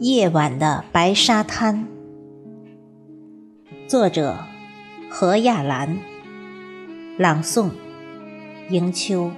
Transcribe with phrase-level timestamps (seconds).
[0.00, 1.86] 夜晚的白沙滩，
[3.86, 4.38] 作者
[5.08, 5.98] 何亚兰，
[7.16, 7.70] 朗诵
[8.70, 9.30] 迎秋。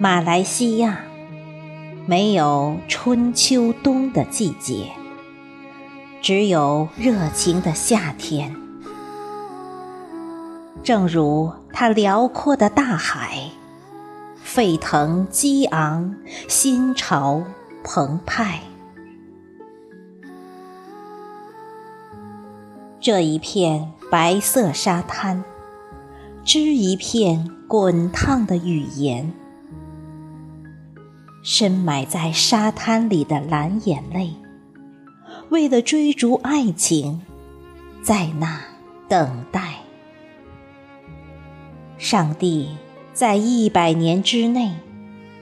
[0.00, 1.07] 马来西亚。
[2.08, 4.92] 没有春秋冬的季节，
[6.22, 8.56] 只有热情的夏天。
[10.82, 13.50] 正如它辽阔的大海，
[14.42, 16.16] 沸腾激昂，
[16.48, 17.44] 心潮
[17.84, 18.60] 澎湃。
[23.00, 25.44] 这一片白色沙滩，
[26.42, 29.34] 织一片滚烫的语言。
[31.50, 34.34] 深埋在沙滩里的蓝眼泪，
[35.48, 37.22] 为了追逐爱情，
[38.02, 38.60] 在那
[39.08, 39.76] 等待。
[41.96, 42.76] 上帝
[43.14, 44.74] 在一百年之内，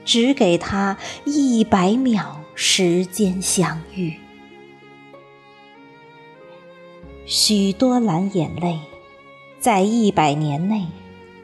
[0.05, 4.13] 只给他一百秒时间相遇。
[7.25, 8.79] 许多蓝眼泪，
[9.59, 10.85] 在一百年内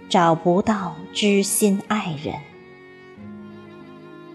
[0.08, 2.53] 找不到知心爱人。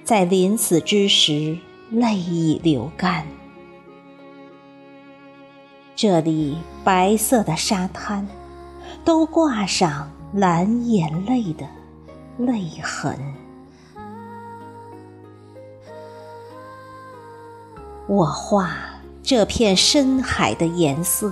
[0.09, 1.59] 在临死之时，
[1.91, 3.27] 泪已流干。
[5.95, 8.27] 这里白色的沙滩，
[9.05, 11.69] 都挂上蓝眼泪的
[12.39, 13.19] 泪痕。
[18.06, 18.78] 我画
[19.22, 21.31] 这片深海的颜色，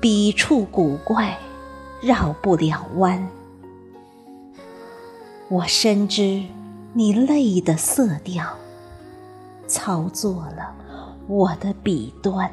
[0.00, 1.36] 笔触古怪，
[2.00, 3.28] 绕不了弯。
[5.48, 6.44] 我深知。
[6.94, 8.46] 你泪的色调，
[9.66, 10.74] 操作了
[11.26, 12.52] 我的笔端，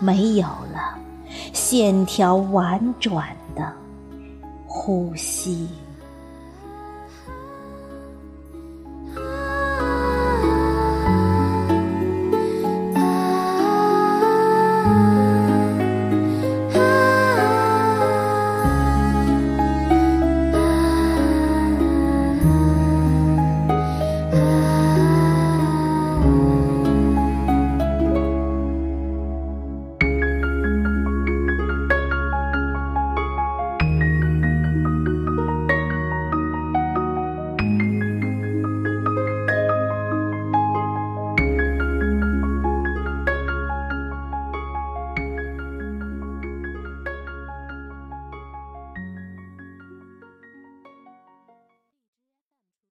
[0.00, 0.98] 没有了
[1.52, 3.70] 线条婉转的
[4.66, 5.68] 呼吸。